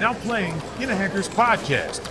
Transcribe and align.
Now 0.00 0.14
playing 0.14 0.54
In 0.80 0.88
a 0.88 0.96
Hacker's 0.96 1.28
Podcast. 1.28 2.02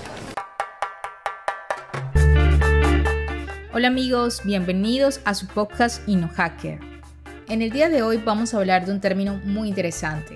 Hola 3.73 3.87
amigos, 3.87 4.41
bienvenidos 4.45 5.21
a 5.25 5.33
su 5.33 5.47
podcast 5.47 6.07
InnoHacker. 6.07 6.79
En 7.47 7.63
el 7.63 7.71
día 7.71 7.89
de 7.89 8.03
hoy 8.03 8.17
vamos 8.17 8.53
a 8.53 8.57
hablar 8.57 8.85
de 8.85 8.91
un 8.91 9.01
término 9.01 9.41
muy 9.43 9.69
interesante, 9.69 10.35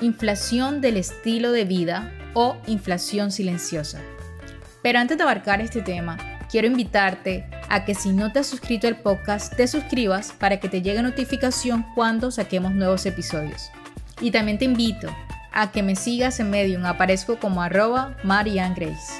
inflación 0.00 0.80
del 0.80 0.96
estilo 0.96 1.52
de 1.52 1.66
vida 1.66 2.10
o 2.32 2.56
inflación 2.66 3.30
silenciosa. 3.30 4.00
Pero 4.82 4.98
antes 4.98 5.18
de 5.18 5.24
abarcar 5.24 5.60
este 5.60 5.82
tema, 5.82 6.16
quiero 6.50 6.68
invitarte 6.68 7.44
a 7.68 7.84
que 7.84 7.94
si 7.94 8.12
no 8.12 8.32
te 8.32 8.38
has 8.38 8.46
suscrito 8.46 8.86
al 8.86 8.96
podcast, 8.96 9.54
te 9.54 9.68
suscribas 9.68 10.32
para 10.32 10.58
que 10.58 10.70
te 10.70 10.80
llegue 10.80 11.02
notificación 11.02 11.84
cuando 11.94 12.30
saquemos 12.30 12.72
nuevos 12.72 13.04
episodios. 13.04 13.70
Y 14.22 14.30
también 14.30 14.56
te 14.56 14.64
invito 14.64 15.14
a 15.54 15.70
que 15.70 15.82
me 15.84 15.94
sigas 15.94 16.40
en 16.40 16.50
Medium, 16.50 16.84
aparezco 16.84 17.38
como 17.38 17.62
arroba 17.62 18.16
Marianne 18.24 18.74
Grace. 18.74 19.14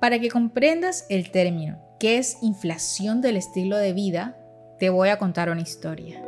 Para 0.00 0.20
que 0.20 0.30
comprendas 0.30 1.04
el 1.10 1.30
término, 1.32 1.78
que 1.98 2.18
es 2.18 2.38
inflación 2.40 3.20
del 3.20 3.36
estilo 3.36 3.76
de 3.76 3.92
vida, 3.92 4.38
te 4.78 4.90
voy 4.90 5.08
a 5.08 5.18
contar 5.18 5.50
una 5.50 5.60
historia. 5.60 6.27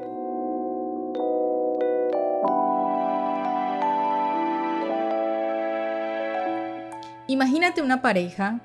Imagínate 7.30 7.80
una 7.80 8.02
pareja, 8.02 8.58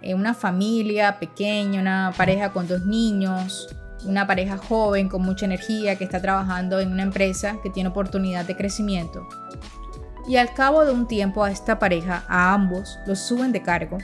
eh, 0.00 0.14
una 0.14 0.34
familia 0.34 1.18
pequeña, 1.18 1.80
una 1.80 2.14
pareja 2.16 2.52
con 2.52 2.68
dos 2.68 2.86
niños, 2.86 3.66
una 4.04 4.24
pareja 4.24 4.56
joven 4.56 5.08
con 5.08 5.22
mucha 5.22 5.46
energía 5.46 5.96
que 5.96 6.04
está 6.04 6.22
trabajando 6.22 6.78
en 6.78 6.92
una 6.92 7.02
empresa 7.02 7.56
que 7.64 7.70
tiene 7.70 7.88
oportunidad 7.88 8.44
de 8.44 8.56
crecimiento. 8.56 9.26
Y 10.28 10.36
al 10.36 10.54
cabo 10.54 10.84
de 10.84 10.92
un 10.92 11.08
tiempo 11.08 11.42
a 11.42 11.50
esta 11.50 11.80
pareja, 11.80 12.22
a 12.28 12.54
ambos, 12.54 13.00
los 13.04 13.18
suben 13.18 13.50
de 13.50 13.62
cargo 13.62 13.98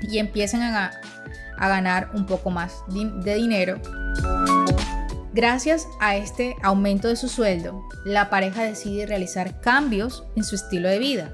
y 0.00 0.18
empiezan 0.18 0.62
a, 0.62 0.90
a 1.58 1.68
ganar 1.68 2.10
un 2.14 2.26
poco 2.26 2.50
más 2.50 2.82
de 2.88 3.36
dinero. 3.36 3.80
Gracias 5.32 5.86
a 6.00 6.16
este 6.16 6.56
aumento 6.64 7.06
de 7.06 7.14
su 7.14 7.28
sueldo, 7.28 7.84
la 8.04 8.28
pareja 8.28 8.64
decide 8.64 9.06
realizar 9.06 9.60
cambios 9.60 10.24
en 10.34 10.42
su 10.42 10.56
estilo 10.56 10.88
de 10.88 10.98
vida 10.98 11.32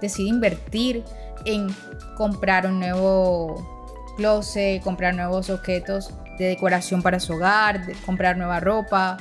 decide 0.00 0.28
invertir 0.28 1.04
en 1.44 1.68
comprar 2.16 2.66
un 2.66 2.80
nuevo 2.80 3.78
closet, 4.16 4.82
comprar 4.82 5.14
nuevos 5.14 5.50
objetos 5.50 6.12
de 6.38 6.46
decoración 6.46 7.02
para 7.02 7.20
su 7.20 7.34
hogar, 7.34 7.80
comprar 8.04 8.36
nueva 8.36 8.60
ropa, 8.60 9.16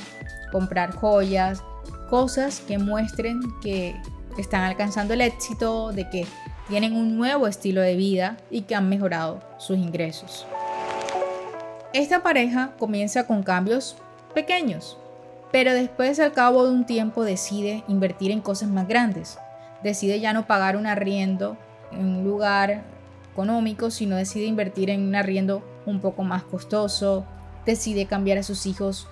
comprar 0.52 0.94
joyas, 0.96 1.64
cosas 2.10 2.62
que 2.62 2.78
muestren 2.78 3.42
que 3.62 3.96
están 4.38 4.64
alcanzando 4.64 5.14
el 5.14 5.22
éxito, 5.22 5.92
de 5.92 6.10
que 6.10 6.28
tienen 6.68 6.94
un 6.94 7.18
nuevo 7.18 7.48
estilo 7.48 7.82
de 7.82 7.96
vida 7.96 8.38
y 8.50 8.62
que 8.62 8.76
han 8.76 8.90
mejorado 8.90 9.42
sus 9.58 9.78
ingresos. 9.78 10.46
Esta 11.94 12.22
pareja 12.22 12.72
comienza 12.78 13.26
con 13.26 13.42
cambios 13.42 13.96
pequeños, 14.34 14.98
pero 15.52 15.74
después 15.74 16.20
al 16.20 16.34
cabo 16.34 16.66
de 16.66 16.72
un 16.72 16.86
tiempo 16.86 17.24
decide 17.24 17.84
invertir 17.88 18.32
en 18.32 18.42
cosas 18.42 18.70
más 18.70 18.88
grandes 18.88 19.40
decide 19.84 20.20
ya 20.20 20.34
no 20.34 20.48
pagar 20.48 20.76
un 20.76 20.88
arriendo 20.88 21.58
en 21.92 22.06
un 22.06 22.24
lugar 22.24 22.84
económico, 23.32 23.92
sino 23.92 24.16
decide 24.16 24.46
invertir 24.46 24.90
en 24.90 25.08
un 25.08 25.16
arriendo 25.16 25.64
un 25.86 26.02
poco 26.02 26.24
más 26.24 26.44
costoso, 26.44 27.26
decide 27.66 28.06
cambiar 28.06 28.40
a 28.40 28.44
sus 28.44 28.66
hijos 28.66 29.08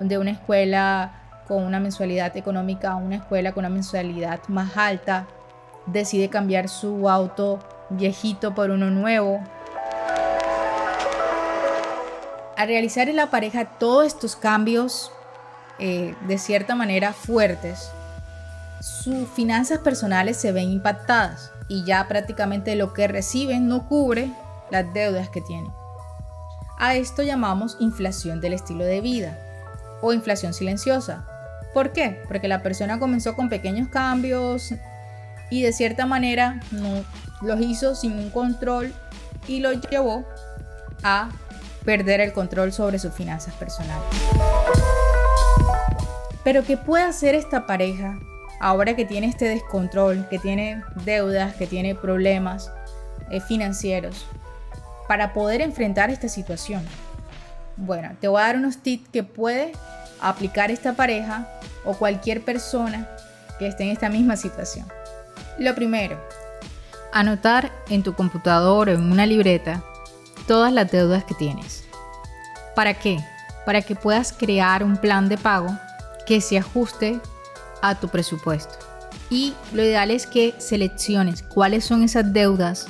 de 0.00 0.18
una 0.18 0.30
escuela 0.30 1.22
con 1.46 1.62
una 1.62 1.80
mensualidad 1.80 2.36
económica 2.36 2.92
a 2.92 2.96
una 2.96 3.16
escuela 3.16 3.52
con 3.52 3.64
una 3.64 3.74
mensualidad 3.74 4.40
más 4.48 4.76
alta, 4.76 5.26
decide 5.86 6.28
cambiar 6.28 6.68
su 6.68 7.08
auto 7.08 7.58
viejito 7.90 8.54
por 8.54 8.70
uno 8.70 8.90
nuevo. 8.90 9.40
Al 12.56 12.68
realizar 12.68 13.08
en 13.08 13.16
la 13.16 13.30
pareja 13.30 13.66
todos 13.78 14.06
estos 14.06 14.34
cambios 14.34 15.12
eh, 15.78 16.14
de 16.26 16.38
cierta 16.38 16.74
manera 16.74 17.12
fuertes, 17.12 17.90
sus 18.86 19.28
finanzas 19.30 19.80
personales 19.80 20.36
se 20.36 20.52
ven 20.52 20.70
impactadas 20.70 21.50
y 21.66 21.84
ya 21.84 22.06
prácticamente 22.06 22.76
lo 22.76 22.92
que 22.92 23.08
reciben 23.08 23.66
no 23.66 23.88
cubre 23.88 24.30
las 24.70 24.92
deudas 24.94 25.28
que 25.28 25.40
tienen. 25.40 25.72
A 26.78 26.94
esto 26.94 27.24
llamamos 27.24 27.76
inflación 27.80 28.40
del 28.40 28.52
estilo 28.52 28.84
de 28.84 29.00
vida 29.00 29.36
o 30.02 30.12
inflación 30.12 30.54
silenciosa. 30.54 31.26
¿Por 31.74 31.92
qué? 31.92 32.22
Porque 32.28 32.46
la 32.46 32.62
persona 32.62 33.00
comenzó 33.00 33.34
con 33.34 33.48
pequeños 33.48 33.88
cambios 33.88 34.72
y 35.50 35.62
de 35.62 35.72
cierta 35.72 36.06
manera 36.06 36.60
los 37.42 37.60
hizo 37.60 37.96
sin 37.96 38.12
un 38.12 38.30
control 38.30 38.94
y 39.48 39.58
lo 39.60 39.72
llevó 39.72 40.24
a 41.02 41.30
perder 41.84 42.20
el 42.20 42.32
control 42.32 42.72
sobre 42.72 43.00
sus 43.00 43.12
finanzas 43.12 43.54
personales. 43.54 44.06
Pero 46.44 46.62
¿qué 46.62 46.76
puede 46.76 47.02
hacer 47.02 47.34
esta 47.34 47.66
pareja 47.66 48.16
ahora 48.60 48.96
que 48.96 49.04
tiene 49.04 49.28
este 49.28 49.48
descontrol, 49.48 50.28
que 50.28 50.38
tiene 50.38 50.82
deudas, 51.04 51.54
que 51.56 51.66
tiene 51.66 51.94
problemas 51.94 52.70
eh, 53.30 53.40
financieros, 53.40 54.26
para 55.08 55.32
poder 55.32 55.60
enfrentar 55.60 56.10
esta 56.10 56.28
situación? 56.28 56.84
Bueno, 57.76 58.16
te 58.20 58.28
voy 58.28 58.40
a 58.40 58.46
dar 58.46 58.56
unos 58.56 58.78
tips 58.78 59.08
que 59.10 59.22
puede 59.22 59.72
aplicar 60.20 60.70
esta 60.70 60.94
pareja 60.94 61.46
o 61.84 61.94
cualquier 61.94 62.42
persona 62.42 63.08
que 63.58 63.66
esté 63.66 63.84
en 63.84 63.90
esta 63.90 64.08
misma 64.08 64.36
situación. 64.36 64.86
Lo 65.58 65.74
primero, 65.74 66.20
anotar 67.12 67.70
en 67.88 68.02
tu 68.02 68.14
computador 68.14 68.88
o 68.88 68.92
en 68.92 69.10
una 69.10 69.26
libreta 69.26 69.82
todas 70.46 70.72
las 70.72 70.90
deudas 70.90 71.24
que 71.24 71.34
tienes. 71.34 71.84
¿Para 72.74 72.94
qué? 72.94 73.18
Para 73.64 73.82
que 73.82 73.96
puedas 73.96 74.32
crear 74.32 74.84
un 74.84 74.96
plan 74.96 75.28
de 75.28 75.38
pago 75.38 75.68
que 76.26 76.40
se 76.40 76.58
ajuste 76.58 77.20
a 77.82 77.94
tu 77.94 78.08
presupuesto. 78.08 78.74
Y 79.30 79.54
lo 79.72 79.82
ideal 79.82 80.10
es 80.10 80.26
que 80.26 80.54
selecciones 80.58 81.42
cuáles 81.42 81.84
son 81.84 82.02
esas 82.02 82.32
deudas 82.32 82.86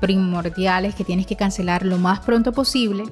primordiales 0.00 0.94
que 0.94 1.04
tienes 1.04 1.26
que 1.26 1.36
cancelar 1.36 1.84
lo 1.84 1.98
más 1.98 2.20
pronto 2.20 2.52
posible 2.52 3.04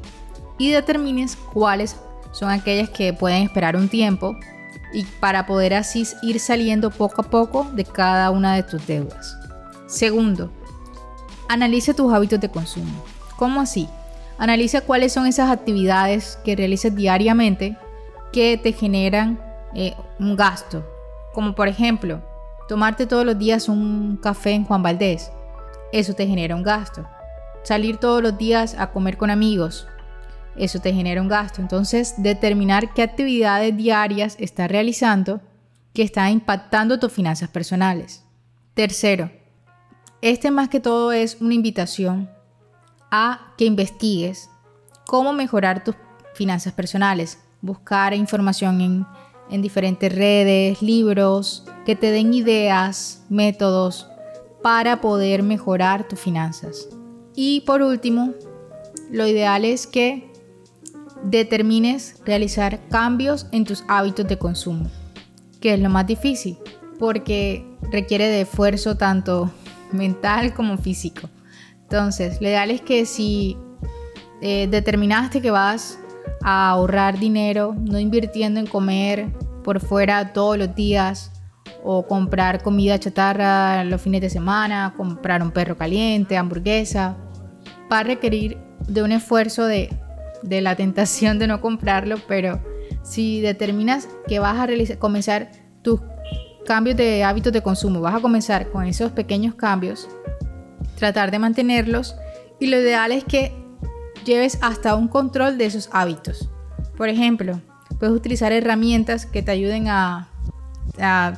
y 0.59 0.71
determines 0.71 1.37
cuáles 1.37 1.97
son 2.33 2.51
aquellas 2.51 2.91
que 2.91 3.13
pueden 3.13 3.43
esperar 3.43 3.77
un 3.77 3.89
tiempo 3.89 4.37
y 4.93 5.05
para 5.21 5.47
poder 5.47 5.75
así 5.75 6.07
ir 6.23 6.41
saliendo 6.41 6.91
poco 6.91 7.23
a 7.23 7.31
poco 7.31 7.67
de 7.73 7.85
cada 7.85 8.31
una 8.31 8.55
de 8.55 8.63
tus 8.63 8.87
deudas. 8.87 9.37
Segundo, 9.87 10.51
analiza 11.49 11.95
tus 11.95 12.13
hábitos 12.13 12.41
de 12.41 12.51
consumo. 12.51 13.05
¿Cómo 13.37 13.61
así? 13.61 13.89
Analiza 14.39 14.83
cuáles 14.83 15.13
son 15.13 15.27
esas 15.27 15.51
actividades 15.51 16.39
que 16.45 16.57
realizas 16.57 16.95
diariamente 16.95 17.77
que 18.33 18.59
te 18.59 18.73
generan 18.73 19.41
eh, 19.75 19.95
un 20.19 20.37
gasto 20.37 20.85
como 21.39 21.55
por 21.55 21.69
ejemplo, 21.69 22.21
tomarte 22.67 23.07
todos 23.07 23.25
los 23.25 23.39
días 23.39 23.69
un 23.69 24.19
café 24.21 24.51
en 24.51 24.65
Juan 24.65 24.83
Valdés. 24.83 25.31
Eso 25.93 26.13
te 26.13 26.27
genera 26.27 26.57
un 26.57 26.65
gasto. 26.65 27.07
Salir 27.63 27.99
todos 27.99 28.21
los 28.21 28.37
días 28.37 28.75
a 28.77 28.91
comer 28.91 29.17
con 29.17 29.31
amigos. 29.31 29.87
Eso 30.57 30.81
te 30.81 30.93
genera 30.93 31.23
un 31.23 31.29
gasto. 31.29 31.61
Entonces, 31.61 32.15
determinar 32.19 32.93
qué 32.93 33.03
actividades 33.03 33.77
diarias 33.77 34.35
estás 34.41 34.69
realizando 34.69 35.41
que 35.95 36.03
están 36.03 36.33
impactando 36.33 36.99
tus 36.99 37.13
finanzas 37.13 37.49
personales. 37.51 38.25
Tercero, 38.75 39.31
este 40.21 40.51
más 40.51 40.69
que 40.69 40.81
todo 40.81 41.13
es 41.13 41.41
una 41.41 41.55
invitación 41.55 42.29
a 43.13 43.53
que 43.57 43.65
investigues 43.65 44.51
cómo 45.07 45.33
mejorar 45.33 45.85
tus 45.85 45.95
finanzas 46.35 46.73
personales. 46.73 47.39
Buscar 47.61 48.13
información 48.13 48.81
en 48.81 49.07
en 49.51 49.63
diferentes 49.63 50.15
redes, 50.15 50.83
libros, 50.83 51.65
que 51.85 51.97
te 51.97 52.11
den 52.11 52.35
ideas, 52.35 53.25
métodos 53.29 54.07
para 54.63 55.01
poder 55.01 55.43
mejorar 55.43 56.07
tus 56.07 56.21
finanzas. 56.21 56.89
Y 57.35 57.61
por 57.63 57.83
último, 57.83 58.35
lo 59.11 59.27
ideal 59.27 59.65
es 59.65 59.87
que 59.87 60.31
determines 61.23 62.17
realizar 62.25 62.81
cambios 62.89 63.47
en 63.53 63.65
tus 63.65 63.85
hábitos 63.89 64.27
de 64.29 64.39
consumo, 64.39 64.91
que 65.61 65.75
es 65.75 65.81
lo 65.81 65.89
más 65.89 66.07
difícil, 66.07 66.59
porque 66.99 67.65
requiere 67.91 68.27
de 68.27 68.43
esfuerzo 68.43 68.97
tanto 68.97 69.51
mental 69.93 70.55
como 70.55 70.79
físico. 70.79 71.29
Entonces, 71.83 72.41
lo 72.41 72.49
ideal 72.49 72.71
es 72.71 72.83
que 72.83 73.07
si 73.07 73.57
eh, 74.43 74.69
determinaste 74.71 75.41
que 75.41 75.51
vas 75.51 75.99
a 76.43 76.71
ahorrar 76.71 77.19
dinero, 77.19 77.75
no 77.79 77.99
invirtiendo 77.99 78.61
en 78.61 78.67
comer 78.67 79.29
por 79.65 79.81
fuera 79.81 80.33
todos 80.33 80.57
los 80.59 80.75
días 80.75 81.33
o 81.85 82.07
comprar 82.07 82.63
comida 82.63 82.99
chatarra 82.99 83.85
los 83.85 84.01
fines 84.01 84.21
de 84.21 84.31
semana, 84.31 84.95
comprar 84.97 85.43
un 85.43 85.51
perro 85.51 85.77
caliente, 85.77 86.37
hamburguesa. 86.37 87.17
va 87.93 88.01
a 88.01 88.03
requerir 88.03 88.59
de 88.87 89.03
un 89.03 89.13
esfuerzo 89.13 89.67
de, 89.67 89.91
de 90.43 90.61
la 90.61 90.77
tentación 90.77 91.39
de 91.39 91.47
no 91.47 91.61
comprarlo, 91.61 92.17
pero 92.27 92.61
si 93.03 93.41
determinas 93.41 94.09
que 94.27 94.39
vas 94.39 94.59
a 94.59 94.99
comenzar 94.99 95.51
tus 95.83 96.01
cambios 96.67 96.97
de 96.97 97.25
hábitos 97.25 97.53
de 97.53 97.63
consumo, 97.63 98.01
vas 98.01 98.15
a 98.15 98.21
comenzar 98.21 98.71
con 98.71 98.85
esos 98.85 99.13
pequeños 99.13 99.55
cambios, 99.55 100.09
tratar 100.97 101.31
de 101.31 101.39
mantenerlos 101.39 102.17
y 102.61 102.67
lo 102.67 102.79
ideal 102.81 103.13
es 103.13 103.25
que 103.25 103.53
lleves 104.29 104.59
hasta 104.61 104.95
un 104.95 105.09
control 105.09 105.59
de 105.59 105.67
esos 105.67 105.89
hábitos. 105.91 106.49
Por 106.97 107.09
ejemplo, 107.09 107.61
puedes 107.99 108.15
utilizar 108.15 108.53
herramientas 108.53 109.27
que 109.27 109.43
te 109.43 109.51
ayuden 109.51 109.89
a, 109.89 110.29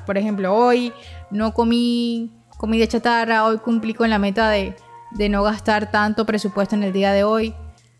por 0.05 0.19
ejemplo, 0.19 0.55
hoy 0.55 0.93
no 1.31 1.55
comí 1.55 2.33
comida 2.59 2.87
chatarra, 2.87 3.47
hoy 3.47 3.59
cumplí 3.59 3.95
con 3.95 4.11
la 4.11 4.19
meta 4.19 4.51
de, 4.51 4.77
de 5.13 5.29
no 5.29 5.43
gastar 5.43 5.91
tanto 5.91 6.27
presupuesto 6.27 6.75
en 6.75 6.83
el 6.83 6.93
día 6.93 7.13
de 7.13 7.25
hoy. 7.25 7.55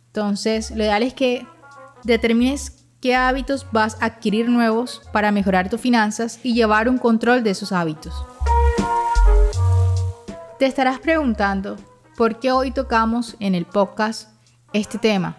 Entonces, 0.09 0.71
lo 0.73 0.83
ideal 0.83 1.03
es 1.03 1.15
que 1.15 1.47
determines 2.05 2.85
qué 3.01 3.15
hábitos 3.15 3.67
vas 3.73 3.97
a 4.03 4.07
adquirir 4.07 4.49
nuevos 4.49 5.03
para 5.13 5.33
mejorar 5.33 5.71
tus 5.71 5.81
finanzas 5.81 6.41
y 6.43 6.53
llevar 6.53 6.89
un 6.89 6.99
control 6.99 7.43
de 7.43 7.51
esos 7.51 7.73
hábitos. 7.73 8.13
Te 10.59 10.67
estarás 10.67 10.99
preguntando, 10.99 11.77
¿por 12.17 12.39
qué 12.39 12.53
hoy 12.53 12.71
tocamos 12.71 13.37
en 13.41 13.55
el 13.55 13.65
podcast 13.65 14.29
este 14.73 14.99
tema? 14.99 15.37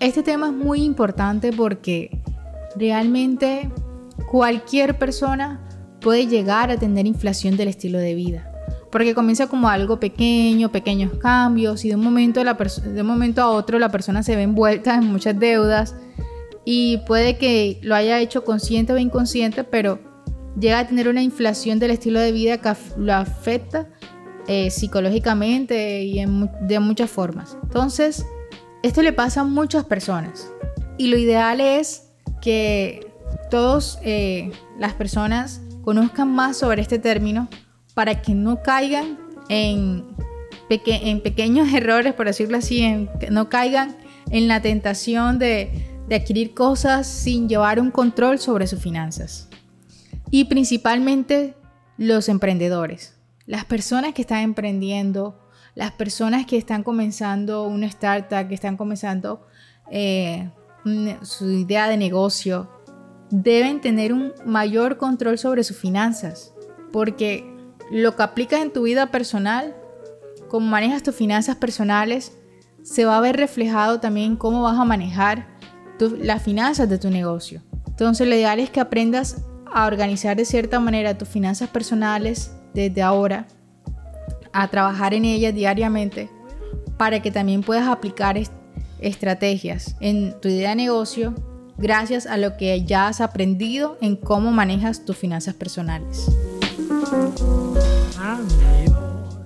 Este 0.00 0.22
tema 0.22 0.48
es 0.48 0.52
muy 0.52 0.82
importante 0.82 1.52
porque 1.52 2.22
realmente 2.76 3.70
cualquier 4.30 4.98
persona 4.98 5.60
puede 6.00 6.26
llegar 6.26 6.70
a 6.70 6.76
tener 6.76 7.06
inflación 7.06 7.56
del 7.56 7.68
estilo 7.68 7.98
de 7.98 8.14
vida. 8.14 8.50
Porque 8.90 9.14
comienza 9.14 9.48
como 9.48 9.68
algo 9.68 9.98
pequeño, 9.98 10.70
pequeños 10.70 11.14
cambios 11.18 11.84
y 11.84 11.88
de 11.88 11.96
un 11.96 12.04
momento, 12.04 12.44
de 12.44 13.00
un 13.00 13.06
momento 13.06 13.42
a 13.42 13.48
otro 13.48 13.78
la 13.78 13.88
persona 13.88 14.22
se 14.22 14.36
ve 14.36 14.42
envuelta 14.42 14.94
en 14.94 15.06
muchas 15.06 15.38
deudas 15.38 15.96
y 16.64 16.98
puede 17.06 17.36
que 17.36 17.80
lo 17.82 17.94
haya 17.94 18.20
hecho 18.20 18.44
consciente 18.44 18.92
o 18.92 18.98
inconsciente, 18.98 19.64
pero 19.64 19.98
llega 20.58 20.80
a 20.80 20.86
tener 20.86 21.08
una 21.08 21.22
inflación 21.22 21.78
del 21.78 21.90
estilo 21.90 22.20
de 22.20 22.32
vida 22.32 22.58
que 22.58 22.72
lo 22.96 23.14
afecta 23.14 23.88
eh, 24.46 24.70
psicológicamente 24.70 26.02
y 26.04 26.24
de 26.60 26.80
muchas 26.80 27.10
formas. 27.10 27.56
Entonces, 27.62 28.24
esto 28.84 29.00
le 29.00 29.14
pasa 29.14 29.40
a 29.40 29.44
muchas 29.44 29.84
personas 29.86 30.46
y 30.98 31.06
lo 31.06 31.16
ideal 31.16 31.58
es 31.62 32.10
que 32.42 33.10
todas 33.50 33.98
eh, 34.02 34.52
las 34.78 34.92
personas 34.92 35.62
conozcan 35.82 36.30
más 36.30 36.58
sobre 36.58 36.82
este 36.82 36.98
término 36.98 37.48
para 37.94 38.20
que 38.20 38.34
no 38.34 38.62
caigan 38.62 39.18
en, 39.48 40.04
pequeños 40.68 41.72
errores, 41.72 42.12
por 42.12 42.26
decirlo 42.26 42.58
así, 42.58 42.82
en, 42.82 43.08
no 43.30 43.48
caigan 43.48 43.96
en 44.30 44.48
la 44.48 44.60
tentación 44.60 45.38
de 45.38 46.04
adquirir 46.12 46.52
cosas 46.52 47.06
sin 47.06 47.48
llevar 47.48 47.80
un 47.80 47.90
control 47.90 48.38
sobre 48.38 48.66
sus 48.66 48.80
finanzas. 48.80 49.48
Y 50.30 50.44
principalmente 50.44 51.54
los 51.96 52.28
emprendedores. 52.28 53.16
Las 53.46 53.64
personas 53.64 54.12
que 54.12 54.20
están 54.20 54.40
emprendiendo, 54.40 55.38
las 55.74 55.92
personas 55.92 56.46
que 56.46 56.56
están 56.56 56.82
comenzando 56.82 57.64
una 57.64 57.86
startup, 57.86 58.48
que 58.48 58.54
están 58.54 58.76
comenzando 58.76 59.46
eh, 59.90 60.50
su 61.22 61.50
idea 61.50 61.88
de 61.88 61.96
negocio, 61.96 62.70
deben 63.30 63.80
tener 63.80 64.12
un 64.12 64.32
mayor 64.44 64.96
control 64.96 65.38
sobre 65.38 65.64
sus 65.64 65.76
finanzas, 65.76 66.54
porque 66.92 67.52
lo 67.90 68.14
que 68.16 68.22
aplicas 68.22 68.60
en 68.60 68.72
tu 68.72 68.82
vida 68.82 69.06
personal, 69.10 69.74
cómo 70.48 70.66
manejas 70.66 71.02
tus 71.02 71.14
finanzas 71.14 71.56
personales, 71.56 72.32
se 72.82 73.04
va 73.04 73.16
a 73.16 73.20
ver 73.20 73.36
reflejado 73.36 73.98
también 73.98 74.36
cómo 74.36 74.62
vas 74.62 74.78
a 74.78 74.84
manejar 74.84 75.48
las 75.98 76.42
finanzas 76.42 76.88
de 76.88 76.98
tu 76.98 77.10
negocio. 77.10 77.62
Entonces 77.86 78.28
lo 78.28 78.34
ideal 78.34 78.60
es 78.60 78.70
que 78.70 78.80
aprendas 78.80 79.42
a 79.72 79.86
organizar 79.86 80.36
de 80.36 80.44
cierta 80.44 80.78
manera 80.80 81.16
tus 81.16 81.28
finanzas 81.28 81.68
personales 81.70 82.52
desde 82.74 83.02
ahora 83.02 83.46
a 84.54 84.68
trabajar 84.68 85.12
en 85.12 85.26
ellas 85.26 85.52
diariamente 85.52 86.30
para 86.96 87.20
que 87.20 87.30
también 87.30 87.62
puedas 87.62 87.88
aplicar 87.88 88.40
estrategias 89.00 89.96
en 90.00 90.40
tu 90.40 90.48
idea 90.48 90.70
de 90.70 90.76
negocio 90.76 91.34
gracias 91.76 92.26
a 92.26 92.36
lo 92.36 92.56
que 92.56 92.84
ya 92.84 93.08
has 93.08 93.20
aprendido 93.20 93.98
en 94.00 94.16
cómo 94.16 94.52
manejas 94.52 95.04
tus 95.04 95.16
finanzas 95.16 95.54
personales. 95.54 96.30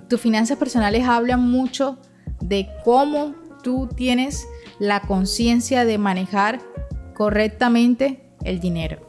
Tus 0.08 0.20
finanzas 0.20 0.58
personales 0.58 1.08
hablan 1.08 1.50
mucho 1.50 1.98
de 2.40 2.68
cómo 2.84 3.34
tú 3.62 3.88
tienes 3.94 4.46
la 4.78 5.00
conciencia 5.00 5.84
de 5.86 5.96
manejar 5.98 6.60
correctamente 7.14 8.30
el 8.44 8.60
dinero. 8.60 9.07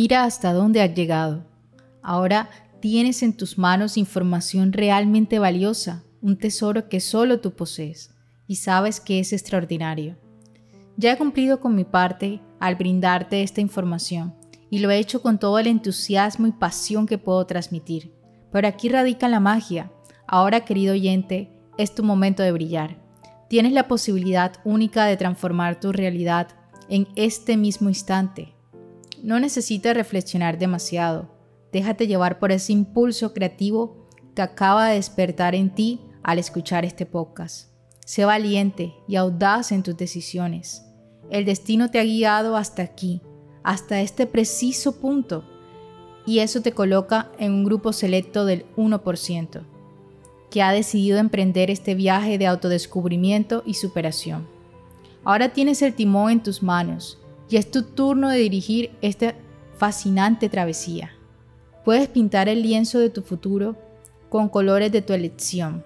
Mira 0.00 0.22
hasta 0.22 0.52
dónde 0.52 0.80
has 0.80 0.94
llegado. 0.94 1.44
Ahora 2.04 2.48
tienes 2.78 3.24
en 3.24 3.32
tus 3.36 3.58
manos 3.58 3.96
información 3.96 4.72
realmente 4.72 5.40
valiosa, 5.40 6.04
un 6.22 6.38
tesoro 6.38 6.88
que 6.88 7.00
solo 7.00 7.40
tú 7.40 7.56
posees 7.56 8.14
y 8.46 8.54
sabes 8.54 9.00
que 9.00 9.18
es 9.18 9.32
extraordinario. 9.32 10.16
Ya 10.96 11.10
he 11.10 11.18
cumplido 11.18 11.58
con 11.58 11.74
mi 11.74 11.82
parte 11.82 12.40
al 12.60 12.76
brindarte 12.76 13.42
esta 13.42 13.60
información 13.60 14.36
y 14.70 14.78
lo 14.78 14.88
he 14.88 14.98
hecho 14.98 15.20
con 15.20 15.40
todo 15.40 15.58
el 15.58 15.66
entusiasmo 15.66 16.46
y 16.46 16.52
pasión 16.52 17.04
que 17.04 17.18
puedo 17.18 17.44
transmitir. 17.44 18.14
Pero 18.52 18.68
aquí 18.68 18.88
radica 18.88 19.26
la 19.26 19.40
magia. 19.40 19.90
Ahora, 20.28 20.64
querido 20.64 20.92
oyente, 20.92 21.50
es 21.76 21.92
tu 21.92 22.04
momento 22.04 22.44
de 22.44 22.52
brillar. 22.52 23.02
Tienes 23.48 23.72
la 23.72 23.88
posibilidad 23.88 24.52
única 24.64 25.06
de 25.06 25.16
transformar 25.16 25.80
tu 25.80 25.90
realidad 25.90 26.50
en 26.88 27.08
este 27.16 27.56
mismo 27.56 27.88
instante 27.88 28.54
no 29.22 29.40
necesitas 29.40 29.94
reflexionar 29.94 30.58
demasiado. 30.58 31.30
Déjate 31.72 32.06
llevar 32.06 32.38
por 32.38 32.52
ese 32.52 32.72
impulso 32.72 33.32
creativo 33.34 34.08
que 34.34 34.42
acaba 34.42 34.88
de 34.88 34.96
despertar 34.96 35.54
en 35.54 35.74
ti 35.74 36.00
al 36.22 36.38
escuchar 36.38 36.84
este 36.84 37.06
podcast. 37.06 37.70
Sé 38.04 38.24
valiente 38.24 38.94
y 39.06 39.16
audaz 39.16 39.72
en 39.72 39.82
tus 39.82 39.96
decisiones. 39.96 40.84
El 41.30 41.44
destino 41.44 41.90
te 41.90 41.98
ha 41.98 42.04
guiado 42.04 42.56
hasta 42.56 42.82
aquí, 42.82 43.20
hasta 43.62 44.00
este 44.00 44.26
preciso 44.26 45.00
punto, 45.00 45.44
y 46.24 46.38
eso 46.38 46.62
te 46.62 46.72
coloca 46.72 47.30
en 47.38 47.52
un 47.52 47.64
grupo 47.64 47.92
selecto 47.92 48.44
del 48.44 48.64
1%, 48.76 49.62
que 50.50 50.62
ha 50.62 50.72
decidido 50.72 51.18
emprender 51.18 51.70
este 51.70 51.94
viaje 51.94 52.38
de 52.38 52.46
autodescubrimiento 52.46 53.62
y 53.66 53.74
superación. 53.74 54.46
Ahora 55.24 55.52
tienes 55.52 55.82
el 55.82 55.94
timón 55.94 56.32
en 56.32 56.42
tus 56.42 56.62
manos 56.62 57.18
y 57.48 57.56
es 57.56 57.70
tu 57.70 57.82
turno 57.82 58.28
de 58.28 58.38
dirigir 58.38 58.90
esta 59.00 59.34
fascinante 59.76 60.48
travesía. 60.48 61.12
Puedes 61.84 62.08
pintar 62.08 62.48
el 62.48 62.62
lienzo 62.62 62.98
de 62.98 63.10
tu 63.10 63.22
futuro 63.22 63.76
con 64.28 64.48
colores 64.48 64.92
de 64.92 65.02
tu 65.02 65.12
elección. 65.12 65.84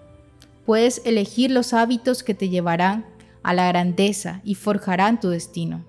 Puedes 0.66 1.02
elegir 1.04 1.50
los 1.50 1.73
hábitos 1.73 2.23
que 2.23 2.35
te 2.35 2.49
llevarán 2.49 3.07
a 3.42 3.54
la 3.54 3.69
grandeza 3.69 4.40
y 4.45 4.54
forjarán 4.54 5.21
tu 5.21 5.28
destino. 5.28 5.85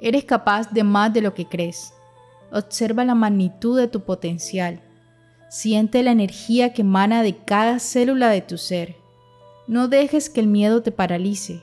Eres 0.00 0.24
capaz 0.24 0.70
de 0.70 0.84
más 0.84 1.12
de 1.12 1.22
lo 1.22 1.32
que 1.34 1.46
crees. 1.46 1.92
Observa 2.52 3.04
la 3.04 3.14
magnitud 3.14 3.78
de 3.78 3.88
tu 3.88 4.00
potencial. 4.00 4.82
Siente 5.48 6.02
la 6.02 6.10
energía 6.10 6.72
que 6.72 6.82
emana 6.82 7.22
de 7.22 7.36
cada 7.36 7.78
célula 7.78 8.28
de 8.28 8.42
tu 8.42 8.58
ser. 8.58 8.96
No 9.66 9.88
dejes 9.88 10.28
que 10.28 10.40
el 10.40 10.46
miedo 10.46 10.82
te 10.82 10.92
paralice, 10.92 11.62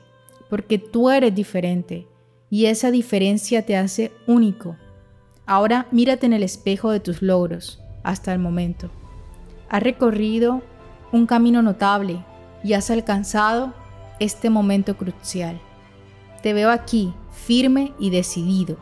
porque 0.50 0.78
tú 0.78 1.10
eres 1.10 1.34
diferente 1.34 2.06
y 2.54 2.66
esa 2.66 2.92
diferencia 2.92 3.66
te 3.66 3.76
hace 3.76 4.12
único. 4.28 4.76
Ahora 5.44 5.88
mírate 5.90 6.26
en 6.26 6.32
el 6.32 6.44
espejo 6.44 6.92
de 6.92 7.00
tus 7.00 7.20
logros 7.20 7.80
hasta 8.04 8.32
el 8.32 8.38
momento. 8.38 8.92
Has 9.68 9.82
recorrido 9.82 10.62
un 11.10 11.26
camino 11.26 11.62
notable 11.62 12.24
y 12.62 12.74
has 12.74 12.92
alcanzado 12.92 13.74
este 14.20 14.50
momento 14.50 14.96
crucial. 14.96 15.60
Te 16.44 16.52
veo 16.52 16.70
aquí, 16.70 17.12
firme 17.32 17.92
y 17.98 18.10
decidido. 18.10 18.76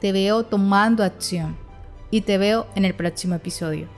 Te 0.00 0.12
veo 0.12 0.44
tomando 0.44 1.02
acción 1.02 1.56
y 2.12 2.20
te 2.20 2.38
veo 2.38 2.68
en 2.76 2.84
el 2.84 2.94
próximo 2.94 3.34
episodio, 3.34 3.88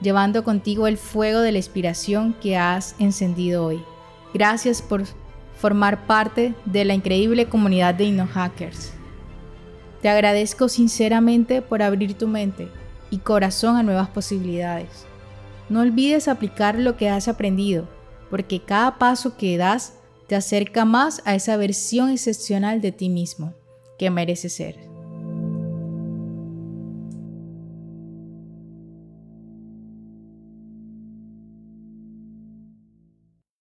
llevando 0.00 0.42
contigo 0.42 0.88
el 0.88 0.96
fuego 0.96 1.38
de 1.38 1.52
la 1.52 1.58
inspiración 1.58 2.34
que 2.42 2.56
has 2.56 2.96
encendido 2.98 3.64
hoy. 3.64 3.80
Gracias 4.34 4.82
por 4.82 5.04
formar 5.60 6.06
parte 6.06 6.54
de 6.64 6.84
la 6.84 6.94
increíble 6.94 7.46
comunidad 7.46 7.94
de 7.94 8.04
InnoHackers. 8.04 8.92
Te 10.00 10.08
agradezco 10.08 10.68
sinceramente 10.68 11.60
por 11.60 11.82
abrir 11.82 12.14
tu 12.14 12.26
mente 12.26 12.68
y 13.10 13.18
corazón 13.18 13.76
a 13.76 13.82
nuevas 13.82 14.08
posibilidades. 14.08 15.04
No 15.68 15.80
olvides 15.80 16.28
aplicar 16.28 16.78
lo 16.78 16.96
que 16.96 17.10
has 17.10 17.28
aprendido, 17.28 17.86
porque 18.30 18.60
cada 18.60 18.98
paso 18.98 19.36
que 19.36 19.58
das 19.58 19.94
te 20.26 20.36
acerca 20.36 20.84
más 20.84 21.20
a 21.26 21.34
esa 21.34 21.56
versión 21.56 22.10
excepcional 22.10 22.80
de 22.80 22.92
ti 22.92 23.08
mismo. 23.08 23.54
que 23.98 24.08
merece 24.08 24.48
ser. 24.48 24.89